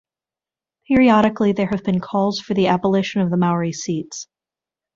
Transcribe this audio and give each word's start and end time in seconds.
Periodically 0.87 1.51
there 1.51 1.67
have 1.67 1.83
been 1.83 1.99
calls 1.99 2.39
for 2.39 2.55
the 2.55 2.65
abolition 2.65 3.21
of 3.21 3.29
the 3.29 3.37
Maori 3.37 3.71
seats. 3.71 4.27